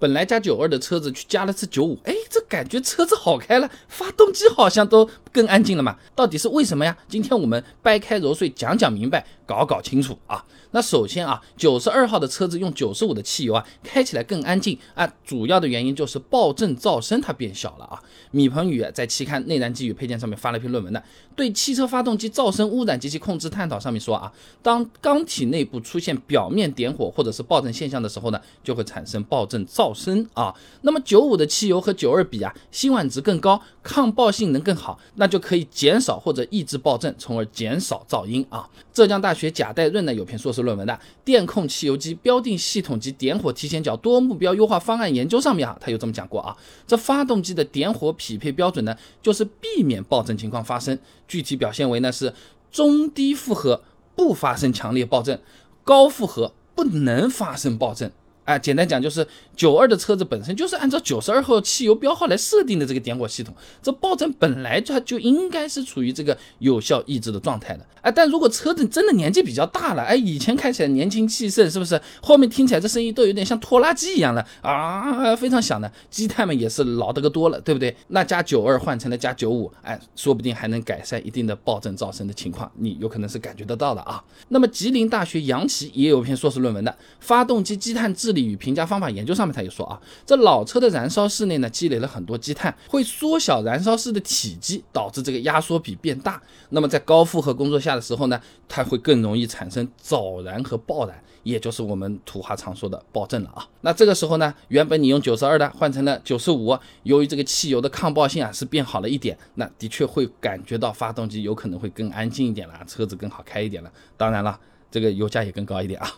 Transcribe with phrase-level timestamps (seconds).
[0.00, 5.96] 本来加九二的车子去加了次九五，哎，这感觉车子好开了，发动机好像都更安静了嘛？
[6.16, 6.96] 到底是为什么呀？
[7.06, 10.42] 今天我们掰开揉碎讲讲明白，搞搞清楚啊。
[10.72, 15.12] 那首先啊，九十二号的车子用九十五的汽油啊，开起来更安静啊。
[15.24, 18.00] 主要的原因就是爆震噪声它变小了啊。
[18.30, 21.02] 米鹏宇在期刊《内燃机与配件》上面发了一篇论文的，
[21.34, 24.32] 对汽车发动机噪声污染及其控制探讨上面说啊，
[24.62, 30.54] 当缸体内部出现表面点火或者是爆震现象的时候呢，就会产生爆震噪声啊。
[30.82, 38.68] 那么九五的汽油和九二比啊，辛烷值更高，抗爆性能更好，那就可以减少或者抑制爆震，从而减少噪音啊。
[38.92, 40.92] 浙江大学贾代润呢有篇硕士论文的
[41.24, 50.98] 《电控汽油机标定系统及点火提前角多目标优化方案研究》上面啊，他有这么讲过啊，这发动机的点火匹配标准呢，就是避免爆震情况发生，
[51.28, 52.32] 具体表现为呢是
[52.70, 53.82] 中低负荷
[54.14, 55.40] 不发生强烈爆震，
[55.82, 58.12] 高负荷不能发生爆震。
[58.50, 67.86] 啊，简单讲就是九二的车子本身就是按照九十二号汽油标号来设定的这个点火系统，这爆震本来它就应该是处于这个有效抑制的状态的。
[68.02, 72.00] 哎，但如果车子真的年纪比较大了，哎，以前开起来年轻气盛，是不是？
[72.20, 77.94] 后面听起来这声音都有点像拖拉机一样了啊，非常响的，积碳们也是老得个多了，对不对？
[78.08, 84.24] 那加九二换成了加九五，哎，说不定还能改善一定的爆震噪声的情况，你有可能是感觉得到的啊。
[84.48, 88.39] 那么吉林大学杨奇也有篇硕士论文的，发动机积碳治理。
[88.42, 96.40] 与评价方法研究上面，他也说啊，这老车的燃烧室内呢积累了很多积碳，会缩小燃烧室的体积，导致这个压缩比变大。
[96.70, 103.66] 那么在高负荷工作下的时候呢，它会更容易产生早燃和爆燃，也就是我们土话常说的爆震了啊。
[103.80, 113.90] 那这个时候呢，原本你用九十二的换成了九十五，由于这个汽油的抗爆性啊是变好了一点，那的确会感觉到发动机有可能会更安静一点了，车子更好开一点了。
[114.16, 114.58] 当然了。
[114.90, 116.10] 这个油价也更高一点啊。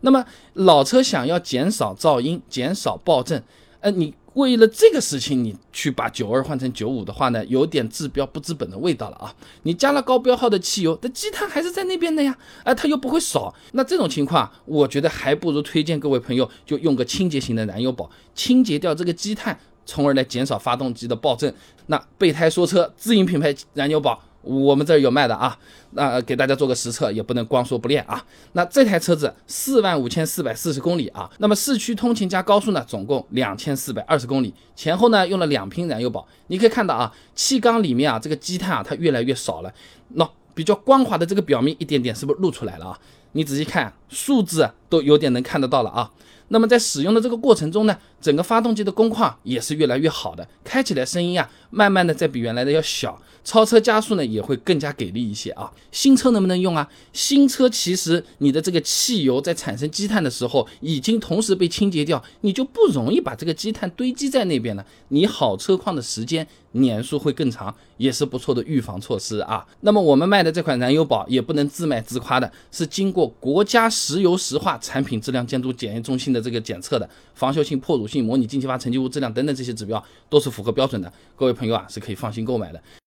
[0.00, 3.42] 那么老车想要减少噪音、减少爆震，
[3.80, 9.34] 呃，你为了这个事情，你去把九二换成九五的话呢，有点治标不治本的味道了啊。
[9.64, 13.52] 你加了高标号的汽油，那积碳还是在那边的呀，啊，它又不会少。
[13.72, 21.52] 那这种情况，我觉得还不如推荐各位朋友就用个清洁型的燃油宝，清洁掉这个积碳，从而来减少发动机的爆震。
[21.86, 24.22] 那备胎说车自营品牌燃油宝。
[24.48, 25.56] 我们这儿有卖的啊，
[25.90, 28.24] 那给大家做个实测，也不能光说不练啊。
[28.52, 36.26] 那这台车子四万五千四百四十公里啊，那么市区通勤加高速呢，总共两千四百二十公里，前后呢用了两瓶燃油宝。
[36.46, 39.70] 你可以看到啊，气缸里面啊这个积碳啊它越来越少了，
[40.14, 42.98] 那比较光滑的这个表面一点点是不是露出来了啊？
[43.32, 46.10] 你仔细看数字都有点能看得到了啊。
[46.50, 55.72] 那么在使用的这个过程中呢，整个发动机的工况也是越来越好的，开起来声音啊，慢慢的在比原来的要小，超车加速呢也会更加给力一些啊。
[55.90, 56.86] 新车能不能用啊？
[57.14, 64.84] 新车其实你的这个汽油在产生积碳的时候，已经同时被清洁掉，你就不容易把这个积碳堆积在那边了。
[65.08, 69.66] 你好车况的时间年数会更长，也是不错的预防措施啊。
[69.80, 76.38] 那么我们卖的这款燃油宝也不能自卖自夸的，是经过国家石油石化产品质量监督检验中心的。
[76.38, 82.80] 这个检测的防锈性、破乳性、模拟进气阀沉积物质量等等这些指标都是符合标准的，各位朋友啊是可以放心购买的。